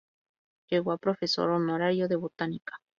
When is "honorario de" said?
1.51-2.15